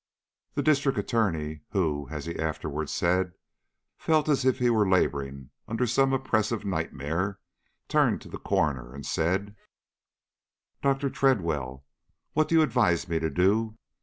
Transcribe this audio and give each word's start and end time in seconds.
The 0.55 0.63
District 0.63 0.97
Attorney, 0.97 1.61
who, 1.73 2.07
as 2.09 2.25
he 2.25 2.39
afterward 2.39 2.89
said, 2.89 3.33
felt 3.99 4.27
as 4.27 4.45
if 4.45 4.57
he 4.57 4.67
were 4.67 4.89
laboring 4.89 5.51
under 5.67 5.85
some 5.85 6.11
oppressive 6.11 6.65
nightmare, 6.65 7.37
turned 7.87 8.19
to 8.21 8.27
the 8.27 8.39
coroner 8.39 8.95
and 8.95 9.05
said: 9.05 9.55
"Dr. 10.81 11.11
Tredwell, 11.11 11.85
what 12.33 12.47
do 12.47 12.55
you 12.55 12.63
advise 12.63 13.07
me 13.07 13.19
to 13.19 13.29
do? 13.29 13.77